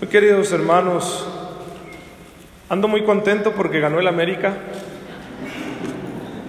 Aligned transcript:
Muy 0.00 0.08
queridos 0.08 0.52
hermanos, 0.52 1.26
ando 2.68 2.86
muy 2.86 3.02
contento 3.02 3.50
porque 3.56 3.80
ganó 3.80 3.98
el 3.98 4.06
América. 4.06 4.54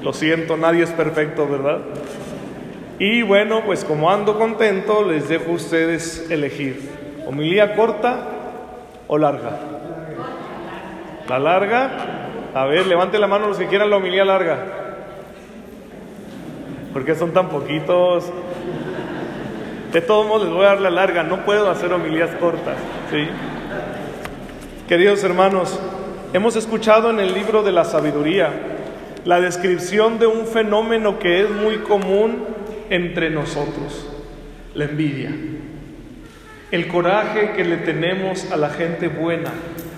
Lo 0.03 0.13
siento, 0.13 0.55
nadie 0.55 0.83
es 0.83 0.91
perfecto, 0.91 1.47
¿verdad? 1.47 1.79
Y 2.99 3.23
bueno, 3.23 3.63
pues 3.65 3.83
como 3.83 4.11
ando 4.11 4.37
contento, 4.37 5.03
les 5.03 5.29
dejo 5.29 5.49
a 5.49 5.55
ustedes 5.55 6.29
elegir. 6.29 6.91
¿Homilía 7.25 7.75
corta 7.75 8.19
o 9.07 9.17
larga? 9.17 9.57
¿La 11.27 11.39
larga? 11.39 11.89
A 12.53 12.65
ver, 12.65 12.85
levante 12.85 13.17
la 13.17 13.25
mano 13.25 13.47
los 13.47 13.57
que 13.57 13.65
quieran 13.65 13.89
la 13.89 13.97
homilía 13.97 14.25
larga. 14.25 14.59
¿Por 16.93 17.03
qué 17.03 17.15
son 17.15 17.31
tan 17.33 17.49
poquitos? 17.49 18.31
De 19.91 20.01
todos 20.01 20.27
modos 20.27 20.43
les 20.43 20.53
voy 20.53 20.65
a 20.65 20.69
dar 20.69 20.81
la 20.81 20.91
larga, 20.91 21.23
no 21.23 21.45
puedo 21.45 21.69
hacer 21.69 21.91
homilías 21.91 22.29
cortas. 22.35 22.77
¿sí? 23.09 23.27
Queridos 24.87 25.23
hermanos, 25.23 25.79
hemos 26.31 26.55
escuchado 26.55 27.09
en 27.09 27.19
el 27.19 27.33
libro 27.33 27.63
de 27.63 27.71
la 27.71 27.85
sabiduría 27.85 28.51
la 29.25 29.41
descripción 29.41 30.19
de 30.19 30.27
un 30.27 30.45
fenómeno 30.45 31.17
que 31.17 31.41
es 31.41 31.49
muy 31.49 31.79
común 31.79 32.45
entre 32.91 33.31
nosotros, 33.31 34.07
la 34.75 34.85
envidia. 34.85 35.31
El 36.69 36.87
coraje 36.87 37.53
que 37.55 37.65
le 37.65 37.77
tenemos 37.77 38.51
a 38.51 38.57
la 38.57 38.69
gente 38.69 39.07
buena, 39.07 39.51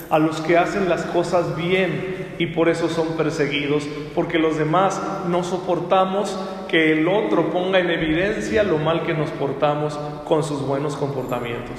a 0.10 0.20
los 0.20 0.40
que 0.40 0.58
hacen 0.58 0.88
las 0.88 1.04
cosas 1.04 1.58
bien 1.58 2.36
y 2.40 2.48
por 2.48 2.70
eso 2.70 2.88
son 2.88 3.18
perseguidos, 3.18 3.88
porque 4.16 4.40
los 4.40 4.58
demás 4.58 5.02
no 5.28 5.44
soportamos 5.44 6.40
que 6.72 6.94
el 6.94 7.06
otro 7.10 7.50
ponga 7.52 7.80
en 7.80 7.90
evidencia 7.90 8.64
lo 8.64 8.78
mal 8.78 9.04
que 9.04 9.14
nos 9.14 9.30
portamos 9.32 10.00
con 10.24 10.42
sus 10.42 10.62
buenos 10.66 10.96
comportamientos. 10.96 11.76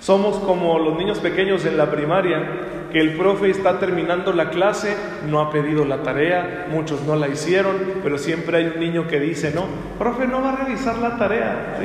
Somos 0.00 0.36
como 0.38 0.80
los 0.80 0.98
niños 0.98 1.20
pequeños 1.20 1.64
en 1.64 1.76
la 1.76 1.92
primaria, 1.92 2.88
que 2.90 2.98
el 2.98 3.16
profe 3.16 3.50
está 3.50 3.78
terminando 3.78 4.32
la 4.32 4.50
clase, 4.50 4.96
no 5.28 5.40
ha 5.40 5.50
pedido 5.50 5.84
la 5.84 6.02
tarea, 6.02 6.66
muchos 6.70 7.02
no 7.02 7.14
la 7.14 7.28
hicieron, 7.28 7.76
pero 8.02 8.18
siempre 8.18 8.58
hay 8.58 8.64
un 8.74 8.80
niño 8.80 9.06
que 9.06 9.20
dice, 9.20 9.52
no, 9.54 9.66
profe 9.96 10.26
no 10.26 10.42
va 10.42 10.54
a 10.54 10.56
revisar 10.64 10.98
la 10.98 11.16
tarea. 11.16 11.78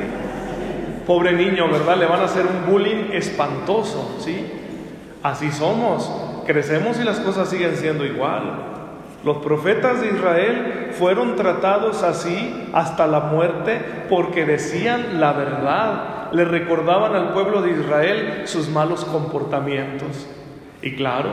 Pobre 1.05 1.33
niño, 1.33 1.69
¿verdad? 1.69 1.95
Le 1.97 2.07
van 2.07 2.21
a 2.21 2.25
hacer 2.25 2.45
un 2.47 2.71
bullying 2.71 3.11
espantoso, 3.11 4.17
¿sí? 4.19 4.47
Así 5.21 5.51
somos, 5.51 6.11
crecemos 6.47 6.99
y 6.99 7.03
las 7.03 7.19
cosas 7.19 7.49
siguen 7.49 7.75
siendo 7.75 8.03
igual. 8.03 8.84
Los 9.25 9.37
profetas 9.37 10.01
de 10.01 10.09
Israel 10.09 10.91
fueron 10.91 11.35
tratados 11.35 12.03
así 12.03 12.69
hasta 12.73 13.07
la 13.07 13.21
muerte 13.21 13.81
porque 14.07 14.45
decían 14.45 15.19
la 15.19 15.33
verdad, 15.33 16.31
le 16.31 16.45
recordaban 16.45 17.15
al 17.15 17.33
pueblo 17.33 17.63
de 17.63 17.71
Israel 17.71 18.43
sus 18.45 18.69
malos 18.69 19.03
comportamientos. 19.03 20.27
Y 20.83 20.95
claro, 20.95 21.31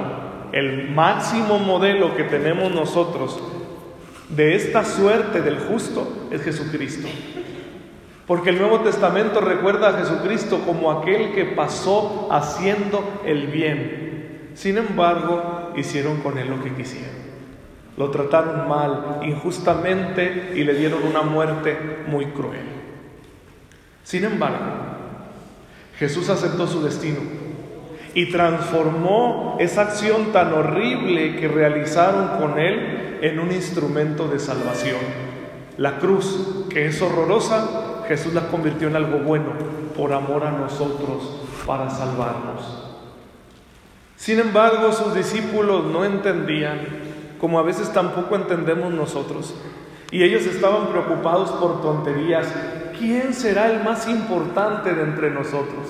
el 0.53 0.91
máximo 0.91 1.59
modelo 1.59 2.17
que 2.17 2.25
tenemos 2.25 2.73
nosotros 2.73 3.39
de 4.31 4.55
esta 4.55 4.87
suerte 4.87 5.43
del 5.43 5.59
justo 5.59 6.29
es 6.31 6.41
Jesucristo. 6.41 7.09
Porque 8.27 8.49
el 8.49 8.59
Nuevo 8.59 8.81
Testamento 8.81 9.43
recuerda 9.43 9.91
a 9.91 9.99
Jesucristo 9.99 10.61
como 10.65 10.91
aquel 10.91 11.35
que 11.35 11.45
pasó 11.45 12.29
haciendo 12.31 13.21
el 13.27 13.49
bien. 13.49 14.53
Sin 14.55 14.79
embargo, 14.79 15.73
hicieron 15.77 16.23
con 16.23 16.39
él 16.39 16.49
lo 16.49 16.63
que 16.65 16.73
quisieron. 16.73 17.22
Lo 17.97 18.11
trataron 18.11 18.69
mal, 18.69 19.21
injustamente, 19.23 20.53
y 20.55 20.65
le 20.65 20.75
dieron 20.75 21.03
una 21.03 21.23
muerte 21.23 21.77
muy 22.07 22.27
cruel. 22.27 22.65
Sin 24.03 24.25
embargo, 24.25 24.59
Jesús 25.99 26.29
aceptó 26.31 26.67
su 26.67 26.83
destino 26.83 27.21
y 28.15 28.31
transformó 28.31 29.57
esa 29.61 29.83
acción 29.83 30.33
tan 30.33 30.53
horrible 30.53 31.37
que 31.37 31.49
realizaron 31.49 32.39
con 32.39 32.59
él 32.59 33.19
en 33.23 33.39
un 33.39 33.53
instrumento 33.53 34.29
de 34.29 34.39
salvación. 34.39 34.99
La 35.79 35.99
cruz, 35.99 36.67
que 36.69 36.87
es 36.87 37.01
horrorosa, 37.01 38.05
Jesús 38.09 38.35
la 38.35 38.49
convirtió 38.49 38.89
en 38.89 38.97
algo 38.97 39.19
bueno 39.19 39.53
por 39.97 40.13
amor 40.13 40.45
a 40.45 40.51
nosotros, 40.51 41.41
para 41.67 41.89
salvarnos. 41.89 42.83
Sin 44.17 44.41
embargo, 44.41 44.93
sus 44.93 45.15
discípulos 45.15 45.85
no 45.85 46.05
entendían, 46.05 46.81
como 47.43 47.59
a 47.59 47.63
veces 47.63 47.93
tampoco 47.93 48.37
entendemos 48.37 48.95
nosotros, 48.95 49.53
y 50.13 50.23
ellos 50.23 50.47
estaban 50.47 50.91
preocupados 50.91 51.51
por 51.51 51.83
tonterías. 51.83 52.47
¿Quién 52.97 53.35
será 53.35 53.69
el 53.69 53.83
más 53.83 54.07
importante 54.07 54.95
de 54.95 55.03
entre 55.03 55.29
nosotros? 55.31 55.89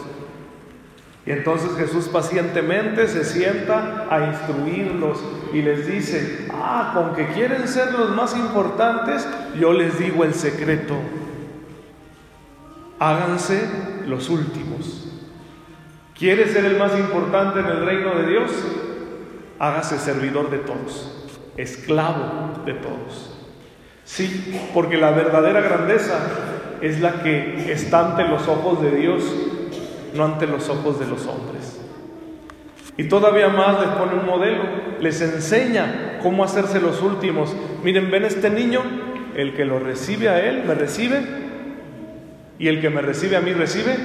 Y 1.27 1.31
entonces 1.31 1.77
Jesús 1.77 2.09
pacientemente 2.09 3.07
se 3.07 3.27
sienta 3.27 4.07
a 4.09 4.29
instruirlos 4.29 5.23
y 5.53 5.61
les 5.61 5.87
dice, 5.87 6.49
ah, 6.55 6.93
con 6.95 7.15
que 7.15 7.35
quieren 7.35 7.69
ser 7.69 7.93
los 7.93 8.17
más 8.17 8.35
importantes, 8.35 9.29
yo 9.61 9.75
les 9.75 9.99
digo 9.99 10.25
el 10.25 10.33
secreto, 10.33 10.95
háganse 12.99 13.69
los 14.07 14.31
últimos. 14.31 15.07
¿Quieres 16.19 16.53
ser 16.53 16.65
el 16.65 16.79
más 16.79 16.99
importante 16.99 17.61
en 17.61 17.67
el 17.67 17.85
reino 17.85 18.15
de 18.15 18.27
Dios? 18.27 18.51
Hágase 19.59 19.99
servidor 19.99 20.51
de 20.51 20.59
todos, 20.59 21.22
esclavo 21.57 22.65
de 22.65 22.75
todos. 22.75 23.39
Sí, 24.05 24.59
porque 24.75 24.97
la 24.97 25.11
verdadera 25.11 25.61
grandeza 25.61 26.19
es 26.81 27.01
la 27.01 27.23
que 27.23 27.73
está 27.73 28.11
ante 28.11 28.25
los 28.25 28.49
ojos 28.49 28.83
de 28.83 28.91
Dios 28.91 29.23
no 30.15 30.25
ante 30.25 30.47
los 30.47 30.69
ojos 30.69 30.99
de 30.99 31.07
los 31.07 31.27
hombres. 31.27 31.81
Y 32.97 33.05
todavía 33.05 33.49
más 33.49 33.81
les 33.81 33.89
pone 33.91 34.15
un 34.15 34.27
modelo, 34.27 34.63
les 35.01 35.21
enseña 35.21 36.19
cómo 36.23 36.45
hacerse 36.45 36.81
los 36.81 37.01
últimos. 37.03 37.55
Miren, 37.83 38.11
ven 38.11 38.25
este 38.25 38.51
niño, 38.51 38.81
el 39.35 39.55
que 39.55 39.65
lo 39.65 39.79
recibe 39.79 40.29
a 40.29 40.47
él, 40.47 40.65
me 40.67 40.75
recibe, 40.75 41.23
y 42.59 42.69
el 42.69 42.81
que 42.81 42.91
me 42.91 43.01
recibe 43.01 43.37
a 43.37 43.41
mí 43.41 43.53
recibe 43.53 43.97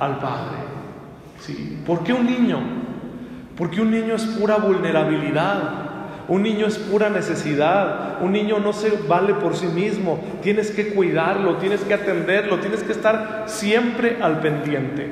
al 0.00 0.18
Padre. 0.18 0.56
¿Sí? 1.40 1.82
¿Por 1.86 2.02
qué 2.02 2.12
un 2.12 2.26
niño? 2.26 2.58
Porque 3.60 3.82
un 3.82 3.90
niño 3.90 4.14
es 4.14 4.24
pura 4.24 4.56
vulnerabilidad. 4.56 5.90
Un 6.28 6.44
niño 6.44 6.66
es 6.66 6.78
pura 6.78 7.10
necesidad, 7.10 8.22
un 8.22 8.30
niño 8.30 8.60
no 8.60 8.72
se 8.72 8.90
vale 9.08 9.34
por 9.34 9.56
sí 9.56 9.66
mismo, 9.66 10.20
tienes 10.42 10.70
que 10.70 10.94
cuidarlo, 10.94 11.56
tienes 11.56 11.80
que 11.80 11.92
atenderlo, 11.92 12.60
tienes 12.60 12.84
que 12.84 12.92
estar 12.92 13.46
siempre 13.46 14.18
al 14.22 14.38
pendiente. 14.38 15.10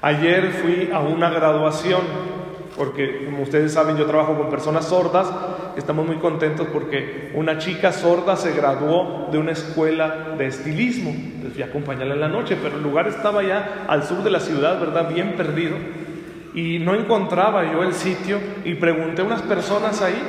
Ayer 0.00 0.52
fui 0.62 0.90
a 0.92 1.00
una 1.00 1.28
graduación, 1.28 2.02
porque 2.76 3.24
como 3.24 3.42
ustedes 3.42 3.72
saben 3.72 3.96
yo 3.96 4.06
trabajo 4.06 4.38
con 4.38 4.48
personas 4.48 4.84
sordas, 4.84 5.28
estamos 5.76 6.06
muy 6.06 6.18
contentos 6.18 6.68
porque 6.72 7.32
una 7.34 7.58
chica 7.58 7.90
sorda 7.90 8.36
se 8.36 8.52
graduó 8.52 9.28
de 9.32 9.38
una 9.38 9.50
escuela 9.50 10.36
de 10.38 10.46
estilismo, 10.46 11.10
entonces 11.10 11.54
fui 11.54 11.62
a 11.64 11.66
acompañarla 11.66 12.14
en 12.14 12.20
la 12.20 12.28
noche, 12.28 12.56
pero 12.62 12.76
el 12.76 12.82
lugar 12.84 13.08
estaba 13.08 13.42
ya 13.42 13.86
al 13.88 14.04
sur 14.04 14.22
de 14.22 14.30
la 14.30 14.38
ciudad, 14.38 14.78
¿verdad? 14.78 15.12
Bien 15.12 15.34
perdido 15.36 15.74
y 16.54 16.78
no 16.78 16.94
encontraba 16.94 17.72
yo 17.72 17.82
el 17.82 17.94
sitio 17.94 18.38
y 18.64 18.74
pregunté 18.74 19.22
a 19.22 19.24
unas 19.24 19.42
personas 19.42 20.02
ahí 20.02 20.20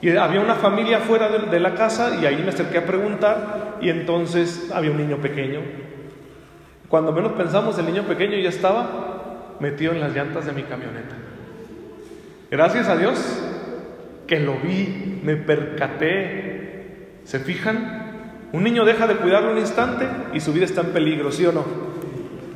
y 0.00 0.10
había 0.16 0.40
una 0.40 0.54
familia 0.54 1.00
fuera 1.00 1.28
de, 1.28 1.60
la 1.60 1.74
casa 1.74 2.18
y 2.20 2.26
ahí 2.26 2.36
me 2.36 2.50
acerqué 2.50 2.78
a 2.78 2.86
preguntar 2.86 3.78
y 3.80 3.88
entonces 3.88 4.70
había 4.72 4.92
un 4.92 4.98
niño 4.98 5.16
pequeño. 5.16 5.60
Cuando 6.88 7.12
menos 7.12 7.32
pensamos 7.32 7.76
el 7.78 7.86
niño 7.86 8.04
pequeño 8.04 8.38
ya 8.38 8.48
estaba 8.48 9.56
metido 9.58 9.92
en 9.92 10.00
las 10.00 10.14
llantas 10.14 10.46
de 10.46 10.52
mi 10.52 10.62
camioneta. 10.62 11.16
Gracias 12.50 12.88
a 12.88 12.96
Dios 12.96 13.18
que 14.26 14.38
lo 14.38 14.54
vi, 14.54 15.20
me 15.24 15.36
percaté. 15.36 17.18
¿Se 17.24 17.40
fijan? 17.40 18.46
Un 18.52 18.62
niño 18.62 18.84
deja 18.84 19.06
de 19.06 19.16
cuidarlo 19.16 19.50
un 19.50 19.58
instante 19.58 20.06
y 20.32 20.40
su 20.40 20.52
vida 20.52 20.64
está 20.64 20.82
en 20.82 20.92
peligro, 20.92 21.32
¿sí 21.32 21.44
o 21.44 21.52
no? 21.52 21.64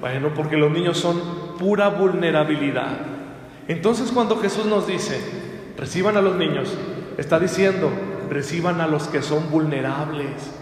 Bueno, 0.01 0.33
porque 0.35 0.57
los 0.57 0.71
niños 0.71 0.97
son 0.97 1.42
pura 1.59 1.89
vulnerabilidad. 1.89 2.99
Entonces 3.69 4.11
cuando 4.13 4.37
Jesús 4.39 4.67
nos 4.67 4.87
dice, 4.87 5.21
reciban 5.77 6.17
a 6.17 6.23
los 6.23 6.37
niños, 6.37 6.77
está 7.19 7.39
diciendo, 7.39 7.91
reciban 8.29 8.81
a 8.81 8.87
los 8.87 9.09
que 9.09 9.23
son 9.23 9.51
vulnerables. 9.51 10.53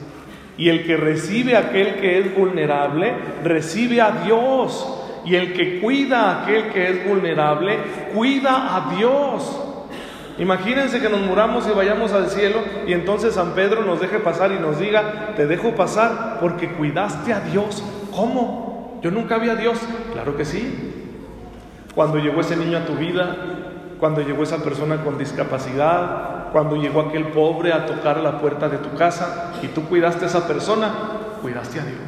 Y 0.56 0.68
el 0.68 0.84
que 0.84 0.96
recibe 0.96 1.56
a 1.56 1.60
aquel 1.60 1.96
que 1.96 2.18
es 2.18 2.36
vulnerable, 2.36 3.14
recibe 3.42 4.00
a 4.00 4.22
Dios. 4.24 4.86
Y 5.24 5.34
el 5.34 5.52
que 5.54 5.80
cuida 5.80 6.30
a 6.30 6.42
aquel 6.42 6.70
que 6.70 6.90
es 6.90 7.08
vulnerable, 7.08 7.78
cuida 8.14 8.76
a 8.76 8.94
Dios. 8.94 9.58
Imagínense 10.38 11.00
que 11.00 11.08
nos 11.10 11.20
muramos 11.20 11.66
y 11.66 11.76
vayamos 11.76 12.12
al 12.12 12.30
cielo 12.30 12.60
y 12.86 12.94
entonces 12.94 13.34
San 13.34 13.54
Pedro 13.54 13.84
nos 13.84 14.00
deje 14.00 14.18
pasar 14.20 14.52
y 14.52 14.58
nos 14.58 14.78
diga, 14.78 15.34
te 15.36 15.46
dejo 15.46 15.74
pasar 15.74 16.38
porque 16.40 16.72
cuidaste 16.72 17.34
a 17.34 17.40
Dios. 17.40 17.82
¿Cómo? 18.10 18.69
Yo 19.02 19.10
nunca 19.10 19.38
vi 19.38 19.48
a 19.48 19.54
Dios. 19.54 19.78
Claro 20.12 20.36
que 20.36 20.44
sí. 20.44 20.94
Cuando 21.94 22.18
llegó 22.18 22.40
ese 22.40 22.56
niño 22.56 22.78
a 22.78 22.86
tu 22.86 22.94
vida, 22.94 23.36
cuando 23.98 24.22
llegó 24.22 24.42
esa 24.42 24.58
persona 24.58 25.02
con 25.02 25.18
discapacidad, 25.18 26.50
cuando 26.52 26.76
llegó 26.76 27.00
aquel 27.00 27.26
pobre 27.28 27.72
a 27.72 27.86
tocar 27.86 28.18
la 28.18 28.38
puerta 28.38 28.68
de 28.68 28.78
tu 28.78 28.96
casa 28.96 29.52
y 29.62 29.68
tú 29.68 29.84
cuidaste 29.84 30.24
a 30.24 30.28
esa 30.28 30.46
persona, 30.46 30.90
cuidaste 31.42 31.80
a 31.80 31.84
Dios. 31.84 31.98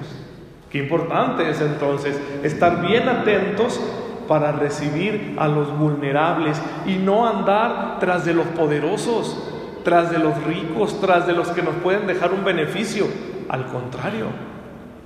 Qué 0.70 0.78
importante 0.78 1.48
es 1.50 1.60
entonces 1.60 2.18
estar 2.42 2.80
bien 2.80 3.08
atentos 3.08 3.78
para 4.26 4.52
recibir 4.52 5.36
a 5.38 5.48
los 5.48 5.76
vulnerables 5.76 6.60
y 6.86 6.96
no 6.96 7.28
andar 7.28 7.98
tras 8.00 8.24
de 8.24 8.32
los 8.32 8.46
poderosos, 8.46 9.36
tras 9.84 10.10
de 10.10 10.18
los 10.18 10.42
ricos, 10.44 11.00
tras 11.00 11.26
de 11.26 11.34
los 11.34 11.48
que 11.48 11.62
nos 11.62 11.74
pueden 11.76 12.06
dejar 12.06 12.32
un 12.32 12.44
beneficio. 12.44 13.06
Al 13.48 13.66
contrario, 13.66 14.26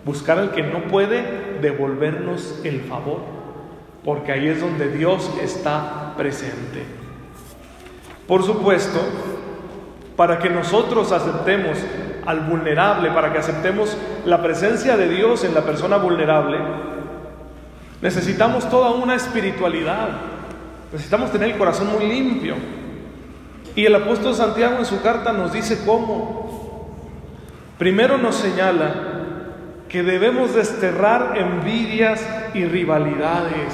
buscar 0.06 0.38
al 0.38 0.52
que 0.52 0.62
no 0.62 0.84
puede 0.84 1.58
devolvernos 1.60 2.60
el 2.62 2.82
favor, 2.82 3.22
porque 4.04 4.30
ahí 4.30 4.46
es 4.46 4.60
donde 4.60 4.88
Dios 4.88 5.28
está 5.42 6.14
presente. 6.16 6.84
Por 8.28 8.44
supuesto, 8.44 9.00
para 10.14 10.38
que 10.38 10.48
nosotros 10.48 11.10
aceptemos 11.10 11.78
al 12.24 12.40
vulnerable, 12.42 13.10
para 13.10 13.32
que 13.32 13.38
aceptemos 13.38 13.96
la 14.24 14.40
presencia 14.40 14.96
de 14.96 15.08
Dios 15.08 15.42
en 15.42 15.54
la 15.54 15.62
persona 15.62 15.96
vulnerable, 15.96 16.58
necesitamos 18.00 18.70
toda 18.70 18.92
una 18.92 19.16
espiritualidad, 19.16 20.08
necesitamos 20.92 21.32
tener 21.32 21.50
el 21.50 21.58
corazón 21.58 21.92
muy 21.92 22.06
limpio. 22.06 22.54
Y 23.74 23.84
el 23.84 23.94
apóstol 23.96 24.36
Santiago 24.36 24.78
en 24.78 24.86
su 24.86 25.02
carta 25.02 25.32
nos 25.32 25.52
dice 25.52 25.82
cómo. 25.84 26.46
Primero 27.76 28.16
nos 28.16 28.36
señala 28.36 29.15
que 29.96 30.02
debemos 30.02 30.54
desterrar 30.54 31.38
envidias 31.38 32.22
y 32.52 32.66
rivalidades. 32.66 33.72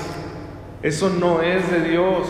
Eso 0.81 1.11
no 1.11 1.43
es 1.43 1.69
de 1.69 1.81
Dios. 1.81 2.29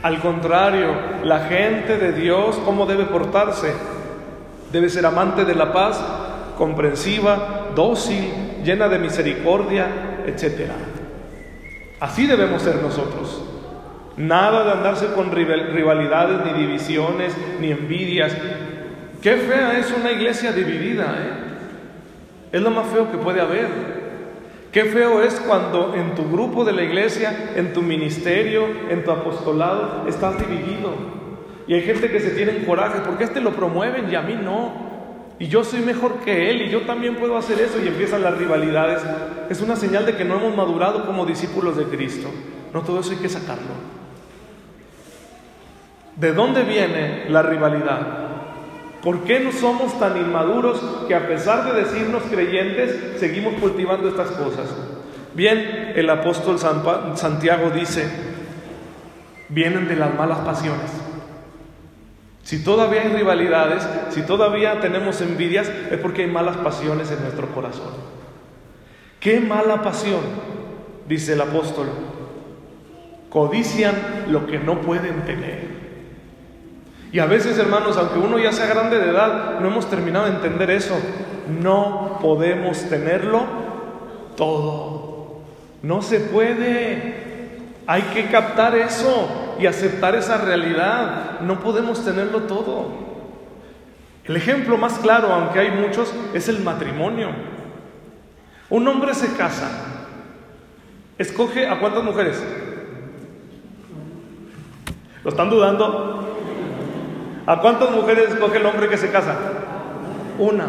Al 0.00 0.20
contrario, 0.20 0.94
la 1.24 1.40
gente 1.40 1.98
de 1.98 2.12
Dios, 2.12 2.56
¿cómo 2.64 2.86
debe 2.86 3.06
portarse? 3.06 3.72
Debe 4.70 4.88
ser 4.88 5.06
amante 5.06 5.44
de 5.44 5.56
la 5.56 5.72
paz, 5.72 6.00
comprensiva, 6.56 7.70
dócil, 7.74 8.30
llena 8.62 8.86
de 8.86 9.00
misericordia, 9.00 9.88
etc. 10.24 10.70
Así 11.98 12.28
debemos 12.28 12.62
ser 12.62 12.76
nosotros. 12.76 13.42
Nada 14.18 14.62
de 14.62 14.70
andarse 14.70 15.06
con 15.16 15.32
rivalidades, 15.32 16.46
ni 16.46 16.60
divisiones, 16.64 17.34
ni 17.60 17.72
envidias. 17.72 18.36
Qué 19.20 19.34
fea 19.34 19.80
es 19.80 19.90
una 19.90 20.12
iglesia 20.12 20.52
dividida, 20.52 21.06
¿eh? 21.18 21.49
Es 22.52 22.60
lo 22.60 22.70
más 22.70 22.86
feo 22.88 23.10
que 23.10 23.18
puede 23.18 23.40
haber. 23.40 23.68
Qué 24.72 24.84
feo 24.84 25.22
es 25.22 25.34
cuando 25.40 25.94
en 25.94 26.14
tu 26.14 26.30
grupo 26.30 26.64
de 26.64 26.72
la 26.72 26.82
iglesia, 26.82 27.52
en 27.56 27.72
tu 27.72 27.82
ministerio, 27.82 28.66
en 28.88 29.04
tu 29.04 29.10
apostolado, 29.10 30.04
estás 30.08 30.38
dividido. 30.38 30.94
Y 31.66 31.74
hay 31.74 31.82
gente 31.82 32.10
que 32.10 32.20
se 32.20 32.30
tiene 32.30 32.56
en 32.56 32.64
coraje, 32.64 33.00
porque 33.04 33.24
este 33.24 33.40
lo 33.40 33.52
promueven 33.52 34.10
y 34.10 34.14
a 34.14 34.22
mí 34.22 34.34
no. 34.34 34.90
Y 35.40 35.48
yo 35.48 35.64
soy 35.64 35.80
mejor 35.80 36.20
que 36.20 36.50
él 36.50 36.62
y 36.62 36.70
yo 36.70 36.82
también 36.82 37.16
puedo 37.16 37.36
hacer 37.36 37.60
eso 37.60 37.82
y 37.82 37.88
empiezan 37.88 38.22
las 38.22 38.36
rivalidades. 38.36 39.02
Es 39.48 39.60
una 39.60 39.74
señal 39.74 40.06
de 40.06 40.16
que 40.16 40.24
no 40.24 40.36
hemos 40.36 40.54
madurado 40.54 41.06
como 41.06 41.26
discípulos 41.26 41.76
de 41.76 41.84
Cristo. 41.84 42.28
No 42.74 42.82
todo 42.82 43.00
eso 43.00 43.12
hay 43.12 43.18
que 43.18 43.28
sacarlo. 43.28 43.74
¿De 46.16 46.32
dónde 46.32 46.62
viene 46.62 47.24
la 47.30 47.42
rivalidad? 47.42 48.29
¿Por 49.02 49.24
qué 49.24 49.40
no 49.40 49.50
somos 49.50 49.98
tan 49.98 50.16
inmaduros 50.18 50.78
que 51.08 51.14
a 51.14 51.26
pesar 51.26 51.64
de 51.64 51.82
decirnos 51.82 52.22
creyentes, 52.30 53.18
seguimos 53.18 53.54
cultivando 53.54 54.08
estas 54.08 54.30
cosas? 54.32 54.68
Bien, 55.32 55.92
el 55.96 56.10
apóstol 56.10 56.58
Santiago 56.58 57.70
dice, 57.70 58.10
vienen 59.48 59.88
de 59.88 59.96
las 59.96 60.14
malas 60.14 60.40
pasiones. 60.40 60.90
Si 62.42 62.62
todavía 62.64 63.02
hay 63.02 63.08
rivalidades, 63.08 63.86
si 64.10 64.22
todavía 64.22 64.80
tenemos 64.80 65.20
envidias, 65.20 65.68
es 65.68 65.98
porque 65.98 66.22
hay 66.22 66.30
malas 66.30 66.56
pasiones 66.58 67.10
en 67.10 67.22
nuestro 67.22 67.46
corazón. 67.54 67.92
¿Qué 69.18 69.40
mala 69.40 69.82
pasión? 69.82 70.20
Dice 71.08 71.34
el 71.34 71.40
apóstol. 71.40 71.88
Codician 73.28 73.94
lo 74.28 74.46
que 74.46 74.58
no 74.58 74.80
pueden 74.80 75.24
tener. 75.24 75.69
Y 77.12 77.18
a 77.18 77.26
veces, 77.26 77.58
hermanos, 77.58 77.96
aunque 77.96 78.18
uno 78.18 78.38
ya 78.38 78.52
sea 78.52 78.66
grande 78.66 78.98
de 78.98 79.10
edad, 79.10 79.58
no 79.60 79.68
hemos 79.68 79.90
terminado 79.90 80.26
de 80.26 80.32
entender 80.32 80.70
eso. 80.70 80.96
No 81.60 82.18
podemos 82.22 82.88
tenerlo 82.88 83.42
todo. 84.36 85.40
No 85.82 86.02
se 86.02 86.20
puede. 86.20 87.30
Hay 87.86 88.02
que 88.02 88.26
captar 88.26 88.76
eso 88.76 89.56
y 89.58 89.66
aceptar 89.66 90.14
esa 90.14 90.38
realidad. 90.38 91.40
No 91.40 91.58
podemos 91.58 92.04
tenerlo 92.04 92.42
todo. 92.42 93.10
El 94.24 94.36
ejemplo 94.36 94.76
más 94.76 95.00
claro, 95.00 95.32
aunque 95.32 95.58
hay 95.58 95.72
muchos, 95.72 96.14
es 96.32 96.48
el 96.48 96.60
matrimonio. 96.60 97.30
Un 98.68 98.86
hombre 98.86 99.14
se 99.14 99.32
casa. 99.32 99.68
Escoge 101.18 101.66
a 101.66 101.80
cuántas 101.80 102.04
mujeres. 102.04 102.40
¿Lo 105.24 105.30
están 105.30 105.50
dudando? 105.50 106.29
¿A 107.46 107.60
cuántas 107.60 107.90
mujeres 107.90 108.30
escoge 108.30 108.58
el 108.58 108.66
hombre 108.66 108.88
que 108.88 108.96
se 108.96 109.10
casa? 109.10 109.34
Una. 110.38 110.66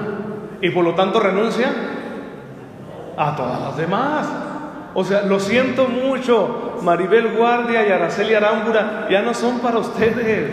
Y 0.62 0.70
por 0.70 0.84
lo 0.84 0.96
tanto 0.96 1.20
renuncia 1.20 1.70
a 3.18 3.36
todas 3.36 3.62
las 3.62 3.78
demás. 3.78 4.28
O 4.94 5.04
sea, 5.04 5.24
lo 5.24 5.40
siento 5.40 5.88
mucho, 5.88 6.80
Maribel 6.82 7.36
Guardia 7.36 7.88
y 7.88 7.92
Araceli 7.92 8.34
Arámbura 8.34 9.08
ya 9.10 9.22
no 9.22 9.34
son 9.34 9.60
para 9.60 9.78
ustedes. 9.78 10.50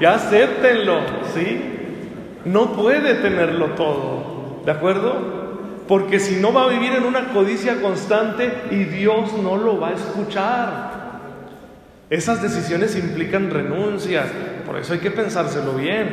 Ya 0.00 0.14
acéptenlo, 0.14 1.00
¿sí? 1.32 1.72
No 2.44 2.72
puede 2.72 3.14
tenerlo 3.14 3.66
todo, 3.76 4.62
¿de 4.64 4.72
acuerdo? 4.72 5.42
Porque 5.86 6.18
si 6.18 6.40
no 6.40 6.52
va 6.52 6.64
a 6.64 6.68
vivir 6.68 6.92
en 6.92 7.04
una 7.04 7.28
codicia 7.28 7.80
constante 7.80 8.52
y 8.70 8.84
Dios 8.84 9.32
no 9.34 9.56
lo 9.56 9.78
va 9.78 9.88
a 9.88 9.92
escuchar. 9.92 10.91
Esas 12.12 12.42
decisiones 12.42 12.94
implican 12.94 13.48
renuncias, 13.48 14.26
por 14.66 14.76
eso 14.76 14.92
hay 14.92 14.98
que 14.98 15.10
pensárselo 15.10 15.72
bien. 15.72 16.10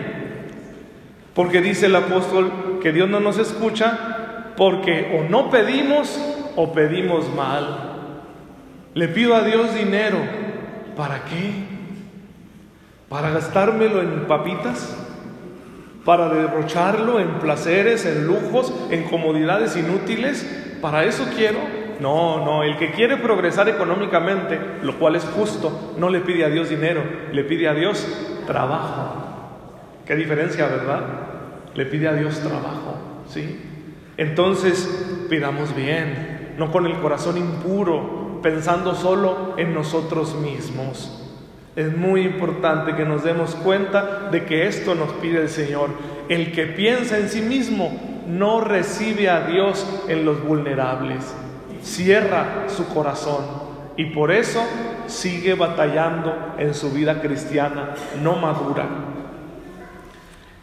Porque 1.36 1.60
dice 1.60 1.88
el 1.88 1.96
apóstol 1.98 2.80
que 2.82 2.94
Dios 2.94 3.10
no 3.10 3.20
nos 3.20 3.38
escucha 3.38 4.54
porque 4.56 5.20
o 5.20 5.30
no 5.30 5.50
pedimos 5.50 6.18
o 6.56 6.72
pedimos 6.72 7.26
mal. 7.36 8.12
Le 8.94 9.10
pido 9.10 9.36
a 9.36 9.42
Dios 9.42 9.76
dinero. 9.76 10.20
¿Para 10.96 11.26
qué? 11.26 11.52
¿Para 13.10 13.32
gastármelo 13.32 14.02
en 14.02 14.26
papitas? 14.26 14.96
¿Para 16.06 16.30
derrocharlo 16.30 17.20
en 17.20 17.40
placeres, 17.40 18.06
en 18.06 18.26
lujos, 18.26 18.74
en 18.90 19.04
comodidades 19.04 19.76
inútiles? 19.76 20.78
¿Para 20.82 21.04
eso 21.04 21.26
quiero? 21.36 21.79
No, 22.00 22.46
no, 22.46 22.64
el 22.64 22.78
que 22.78 22.92
quiere 22.92 23.18
progresar 23.18 23.68
económicamente, 23.68 24.58
lo 24.84 24.98
cual 24.98 25.18
es 25.18 25.26
justo, 25.26 25.96
no 25.98 26.10
le 26.10 26.22
pide 26.22 26.46
a 26.46 26.50
Dios 26.50 26.70
dinero, 26.70 27.04
le 27.34 27.44
pide 27.44 27.68
a 27.68 27.74
Dios 27.74 28.08
trabajo. 28.48 29.16
Qué 30.06 30.16
diferencia, 30.16 30.68
¿verdad? 30.68 31.02
Le 31.76 31.86
pide 31.86 32.08
a 32.08 32.14
Dios 32.14 32.40
trabajo, 32.40 32.96
¿sí? 33.28 33.60
Entonces, 34.16 35.26
pidamos 35.30 35.76
bien, 35.76 36.54
no 36.58 36.72
con 36.72 36.86
el 36.86 37.00
corazón 37.00 37.38
impuro, 37.38 38.40
pensando 38.42 38.96
solo 38.96 39.56
en 39.58 39.74
nosotros 39.74 40.36
mismos. 40.36 41.26
Es 41.76 41.96
muy 41.96 42.22
importante 42.22 42.96
que 42.96 43.04
nos 43.04 43.24
demos 43.26 43.56
cuenta 43.56 44.30
de 44.32 44.46
que 44.46 44.68
esto 44.68 44.96
nos 44.96 45.12
pide 45.14 45.42
el 45.42 45.50
Señor. 45.50 45.90
El 46.30 46.54
que 46.54 46.66
piensa 46.66 47.18
en 47.18 47.28
sí 47.28 47.42
mismo 47.42 47.92
no 48.26 48.62
recibe 48.62 49.30
a 49.30 49.42
Dios 49.48 49.86
en 50.08 50.24
los 50.24 50.42
vulnerables 50.44 51.36
cierra 51.84 52.66
su 52.68 52.88
corazón 52.88 53.70
y 54.00 54.06
por 54.06 54.32
eso 54.32 54.64
sigue 55.08 55.56
batallando 55.56 56.56
en 56.58 56.74
su 56.74 56.92
vida 56.92 57.22
cristiana, 57.22 57.96
no 58.22 58.38
madura. 58.38 58.88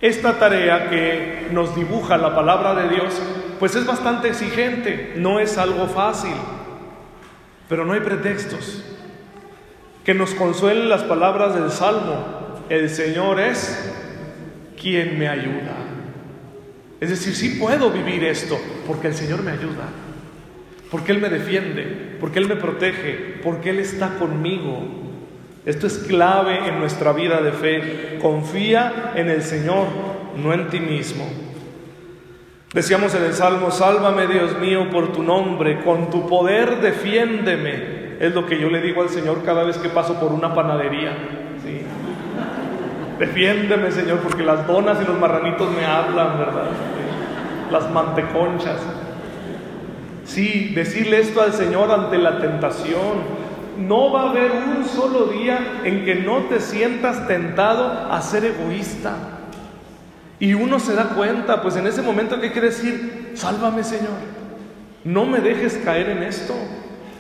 Esta 0.01 0.39
tarea 0.39 0.89
que 0.89 1.49
nos 1.53 1.75
dibuja 1.75 2.17
la 2.17 2.35
palabra 2.35 2.75
de 2.75 2.89
Dios, 2.89 3.21
pues 3.59 3.75
es 3.77 3.87
bastante 3.87 4.29
exigente, 4.29 5.15
no 5.17 5.39
es 5.39 5.59
algo 5.59 5.87
fácil, 5.87 6.33
pero 7.69 7.85
no 7.85 7.93
hay 7.93 8.01
pretextos. 8.01 8.83
Que 10.05 10.15
nos 10.15 10.33
consuelen 10.35 10.89
las 10.89 11.03
palabras 11.03 11.55
del 11.55 11.71
Salmo, 11.71 12.63
el 12.69 12.89
Señor 12.89 13.39
es 13.39 13.93
quien 14.81 15.19
me 15.19 15.29
ayuda. 15.29 15.75
Es 17.01 17.11
decir, 17.11 17.35
sí 17.35 17.59
puedo 17.61 17.91
vivir 17.91 18.25
esto 18.25 18.59
porque 18.87 19.09
el 19.09 19.15
Señor 19.15 19.43
me 19.43 19.51
ayuda 19.51 20.06
porque 20.91 21.13
Él 21.13 21.21
me 21.21 21.29
defiende, 21.29 22.17
porque 22.21 22.39
Él 22.39 22.49
me 22.49 22.57
protege, 22.57 23.41
porque 23.43 23.71
Él 23.71 23.81
está 23.81 24.19
conmigo. 24.19 24.79
Esto 25.65 25.87
es 25.87 25.99
clave 25.99 26.69
en 26.69 26.79
nuestra 26.79 27.13
vida 27.13 27.41
de 27.41 27.53
fe. 27.53 28.19
Confía 28.23 29.13
en 29.17 29.29
el 29.29 29.43
Señor, 29.43 29.87
no 30.37 30.53
en 30.53 30.69
ti 30.69 30.79
mismo. 30.79 31.27
Decíamos 32.73 33.15
en 33.15 33.25
el 33.25 33.33
Salmo, 33.33 33.71
sálvame 33.71 34.27
Dios 34.27 34.59
mío 34.59 34.91
por 34.91 35.13
tu 35.13 35.23
nombre, 35.23 35.83
con 35.83 36.11
tu 36.11 36.29
poder 36.29 36.81
defiéndeme. 36.81 38.17
Es 38.21 38.35
lo 38.35 38.47
que 38.47 38.61
yo 38.61 38.71
le 38.71 38.81
digo 38.81 39.03
al 39.03 39.09
Señor 39.09 39.43
cada 39.45 39.65
vez 39.65 39.79
que 39.79 39.89
paso 39.89 40.21
por 40.21 40.33
una 40.33 40.55
panadería. 40.55 41.17
Defiéndeme 43.19 43.91
Señor, 43.91 44.19
porque 44.19 44.43
las 44.43 44.67
donas 44.67 44.99
y 45.03 45.07
los 45.07 45.19
marranitos 45.19 45.71
me 45.73 45.85
hablan, 45.85 46.39
¿verdad? 46.39 46.71
Las 47.73 47.91
manteconchas. 47.91 48.81
Sí, 50.27 50.73
decirle 50.75 51.21
esto 51.21 51.41
al 51.41 51.53
Señor 51.53 51.91
ante 51.91 52.19
la 52.19 52.41
tentación. 52.41 53.47
No 53.79 54.13
va 54.13 54.23
a 54.23 54.31
haber 54.31 54.51
un 54.51 54.85
solo 54.85 55.27
día 55.27 55.81
en 55.85 56.05
que 56.05 56.17
no 56.17 56.45
te 56.45 56.61
sientas 56.61 57.29
tentado 57.29 58.13
a 58.13 58.21
ser 58.21 58.45
egoísta. 58.45 59.15
Y 60.39 60.55
uno 60.55 60.81
se 60.81 60.95
da 60.95 61.11
cuenta, 61.11 61.63
pues 61.63 61.77
en 61.77 61.87
ese 61.87 62.03
momento 62.03 62.41
que 62.41 62.53
quiere 62.53 62.69
decir, 62.69 63.33
sálvame 63.35 63.85
Señor, 63.85 64.19
no 65.05 65.25
me 65.25 65.41
dejes 65.41 65.81
caer 65.85 66.11
en 66.11 66.23
esto. 66.23 66.55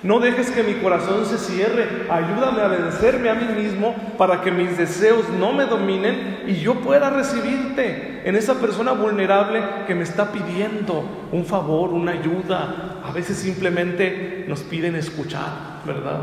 No 0.03 0.21
dejes 0.21 0.50
que 0.50 0.62
mi 0.62 0.75
corazón 0.75 1.26
se 1.26 1.38
cierre. 1.38 2.07
Ayúdame 2.11 2.62
a 2.62 2.69
vencerme 2.69 3.31
a 3.31 3.35
mí 3.35 3.62
mismo 3.62 3.95
para 4.19 4.43
que 4.43 4.50
mis 4.50 4.76
deseos 4.76 5.29
no 5.31 5.53
me 5.53 5.65
dominen 5.65 6.45
y 6.47 6.57
yo 6.57 6.75
pueda 6.76 7.11
recibirte 7.11 8.23
en 8.25 8.37
esa 8.37 8.55
persona 8.55 8.93
vulnerable 8.93 9.61
que 9.87 9.95
me 9.95 10.05
está 10.05 10.33
pidiendo 10.33 11.05
un 11.33 11.45
favor, 11.45 11.91
una 11.91 12.12
ayuda. 12.12 13.00
A 13.05 13.12
veces 13.12 13.38
simplemente 13.38 14.45
nos 14.49 14.61
piden 14.61 14.95
escuchar, 14.97 15.83
¿verdad? 15.87 16.21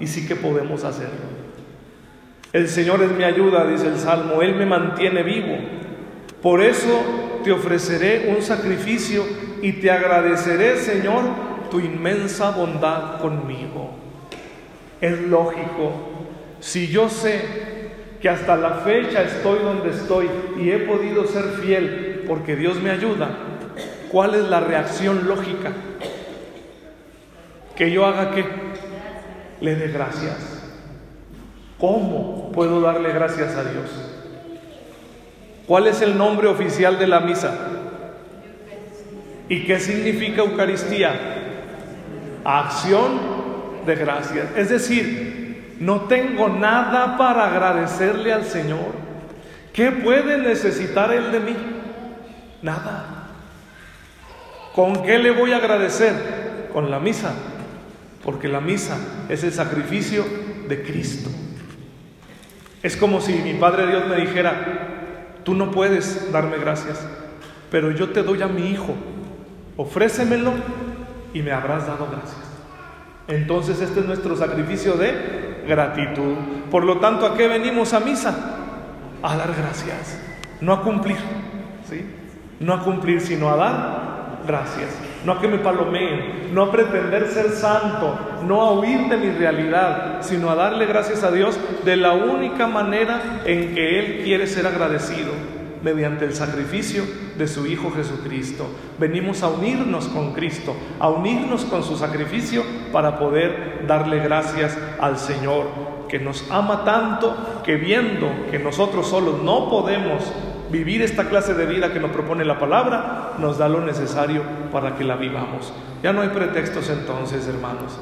Y 0.00 0.06
sí 0.06 0.26
que 0.26 0.36
podemos 0.36 0.84
hacerlo. 0.84 1.40
El 2.52 2.68
Señor 2.68 3.02
es 3.02 3.12
mi 3.12 3.22
ayuda, 3.22 3.66
dice 3.66 3.86
el 3.86 3.98
Salmo. 3.98 4.42
Él 4.42 4.56
me 4.56 4.66
mantiene 4.66 5.22
vivo. 5.22 5.56
Por 6.42 6.62
eso 6.62 7.40
te 7.44 7.52
ofreceré 7.52 8.34
un 8.34 8.42
sacrificio 8.42 9.24
y 9.62 9.74
te 9.74 9.90
agradeceré, 9.90 10.76
Señor, 10.76 11.49
tu 11.70 11.80
inmensa 11.80 12.50
bondad 12.50 13.20
conmigo. 13.20 13.90
Es 15.00 15.18
lógico, 15.20 15.92
si 16.60 16.88
yo 16.88 17.08
sé 17.08 17.40
que 18.20 18.28
hasta 18.28 18.56
la 18.56 18.70
fecha 18.70 19.22
estoy 19.22 19.60
donde 19.60 19.90
estoy 19.90 20.28
y 20.58 20.70
he 20.70 20.78
podido 20.80 21.26
ser 21.26 21.44
fiel 21.62 22.24
porque 22.28 22.54
Dios 22.54 22.80
me 22.80 22.90
ayuda, 22.90 23.30
¿cuál 24.10 24.34
es 24.34 24.44
la 24.44 24.60
reacción 24.60 25.26
lógica? 25.26 25.72
Que 27.74 27.90
yo 27.90 28.04
haga 28.04 28.32
qué? 28.32 28.44
Le 29.62 29.74
dé 29.74 29.88
gracias. 29.88 30.62
¿Cómo 31.78 32.52
puedo 32.52 32.82
darle 32.82 33.10
gracias 33.12 33.56
a 33.56 33.62
Dios? 33.62 33.88
¿Cuál 35.66 35.86
es 35.86 36.02
el 36.02 36.18
nombre 36.18 36.48
oficial 36.48 36.98
de 36.98 37.06
la 37.06 37.20
misa? 37.20 37.54
¿Y 39.48 39.64
qué 39.64 39.80
significa 39.80 40.42
Eucaristía? 40.42 41.39
Acción 42.44 43.20
de 43.86 43.94
gracias. 43.94 44.48
Es 44.56 44.68
decir, 44.68 45.76
no 45.80 46.02
tengo 46.02 46.48
nada 46.48 47.16
para 47.16 47.46
agradecerle 47.46 48.32
al 48.32 48.44
Señor. 48.44 48.92
¿Qué 49.72 49.90
puede 49.90 50.38
necesitar 50.38 51.12
Él 51.12 51.32
de 51.32 51.40
mí? 51.40 51.56
Nada. 52.62 53.28
¿Con 54.74 55.02
qué 55.02 55.18
le 55.18 55.30
voy 55.30 55.52
a 55.52 55.56
agradecer? 55.56 56.68
Con 56.72 56.90
la 56.90 57.00
misa. 57.00 57.32
Porque 58.24 58.48
la 58.48 58.60
misa 58.60 58.98
es 59.28 59.42
el 59.44 59.52
sacrificio 59.52 60.24
de 60.68 60.82
Cristo. 60.82 61.30
Es 62.82 62.96
como 62.96 63.20
si 63.20 63.32
mi 63.34 63.54
Padre 63.54 63.86
Dios 63.86 64.06
me 64.06 64.16
dijera, 64.16 65.36
tú 65.44 65.54
no 65.54 65.70
puedes 65.70 66.30
darme 66.32 66.58
gracias, 66.58 67.06
pero 67.70 67.90
yo 67.90 68.10
te 68.10 68.22
doy 68.22 68.42
a 68.42 68.46
mi 68.46 68.70
Hijo, 68.70 68.94
ofrécemelo 69.76 70.52
y 71.32 71.42
me 71.42 71.52
habrás 71.52 71.86
dado 71.86 72.08
gracias. 72.10 72.50
Entonces 73.28 73.80
este 73.80 74.00
es 74.00 74.06
nuestro 74.06 74.36
sacrificio 74.36 74.94
de 74.94 75.64
gratitud. 75.66 76.34
Por 76.70 76.84
lo 76.84 76.98
tanto, 76.98 77.26
¿a 77.26 77.36
qué 77.36 77.48
venimos 77.48 77.92
a 77.92 78.00
misa? 78.00 78.34
A 79.22 79.36
dar 79.36 79.54
gracias, 79.54 80.18
no 80.60 80.72
a 80.72 80.82
cumplir, 80.82 81.18
¿sí? 81.88 82.04
No 82.58 82.74
a 82.74 82.82
cumplir, 82.82 83.20
sino 83.20 83.50
a 83.50 83.56
dar 83.56 84.40
gracias. 84.46 84.96
No 85.24 85.32
a 85.32 85.40
que 85.40 85.48
me 85.48 85.58
palomeen, 85.58 86.54
no 86.54 86.64
a 86.64 86.72
pretender 86.72 87.28
ser 87.28 87.50
santo, 87.50 88.18
no 88.46 88.62
a 88.62 88.72
huir 88.72 89.08
de 89.08 89.18
mi 89.18 89.30
realidad, 89.30 90.18
sino 90.20 90.50
a 90.50 90.54
darle 90.54 90.86
gracias 90.86 91.22
a 91.22 91.30
Dios 91.30 91.58
de 91.84 91.96
la 91.96 92.12
única 92.12 92.66
manera 92.66 93.42
en 93.44 93.74
que 93.74 93.98
Él 93.98 94.24
quiere 94.24 94.46
ser 94.46 94.66
agradecido 94.66 95.59
mediante 95.82 96.24
el 96.24 96.34
sacrificio 96.34 97.04
de 97.36 97.48
su 97.48 97.66
Hijo 97.66 97.90
Jesucristo. 97.90 98.66
Venimos 98.98 99.42
a 99.42 99.48
unirnos 99.48 100.06
con 100.08 100.32
Cristo, 100.32 100.74
a 100.98 101.08
unirnos 101.08 101.64
con 101.64 101.82
su 101.82 101.96
sacrificio 101.96 102.62
para 102.92 103.18
poder 103.18 103.84
darle 103.86 104.18
gracias 104.20 104.76
al 105.00 105.18
Señor, 105.18 105.66
que 106.08 106.18
nos 106.18 106.44
ama 106.50 106.84
tanto 106.84 107.62
que 107.64 107.76
viendo 107.76 108.28
que 108.50 108.58
nosotros 108.58 109.08
solos 109.08 109.42
no 109.42 109.70
podemos 109.70 110.32
vivir 110.70 111.02
esta 111.02 111.28
clase 111.28 111.54
de 111.54 111.66
vida 111.66 111.92
que 111.92 112.00
nos 112.00 112.10
propone 112.10 112.44
la 112.44 112.58
palabra, 112.58 113.32
nos 113.38 113.58
da 113.58 113.68
lo 113.68 113.80
necesario 113.80 114.42
para 114.72 114.96
que 114.96 115.04
la 115.04 115.16
vivamos. 115.16 115.72
Ya 116.02 116.12
no 116.12 116.20
hay 116.20 116.28
pretextos 116.28 116.88
entonces, 116.90 117.46
hermanos. 117.48 117.98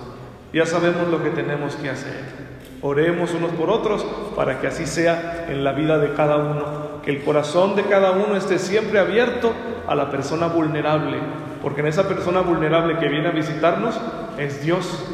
Ya 0.52 0.66
sabemos 0.66 1.08
lo 1.08 1.22
que 1.22 1.30
tenemos 1.30 1.76
que 1.76 1.90
hacer. 1.90 2.48
Oremos 2.80 3.34
unos 3.34 3.50
por 3.52 3.70
otros 3.70 4.04
para 4.36 4.60
que 4.60 4.68
así 4.68 4.86
sea 4.86 5.46
en 5.48 5.64
la 5.64 5.72
vida 5.72 5.98
de 5.98 6.14
cada 6.14 6.36
uno 6.36 6.87
que 7.08 7.14
el 7.14 7.22
corazón 7.22 7.74
de 7.74 7.84
cada 7.84 8.10
uno 8.10 8.36
esté 8.36 8.58
siempre 8.58 8.98
abierto 8.98 9.54
a 9.86 9.94
la 9.94 10.10
persona 10.10 10.46
vulnerable, 10.48 11.16
porque 11.62 11.80
en 11.80 11.86
esa 11.86 12.06
persona 12.06 12.42
vulnerable 12.42 12.98
que 12.98 13.08
viene 13.08 13.28
a 13.28 13.30
visitarnos 13.30 13.98
es 14.36 14.62
Dios 14.62 15.06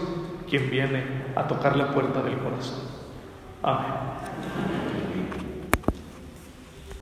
quien 0.51 0.69
viene 0.71 1.05
a 1.37 1.47
tocar 1.47 1.77
la 1.77 1.93
puerta 1.93 2.21
del 2.21 2.37
corazón. 2.39 2.81
Amén. 3.63 4.94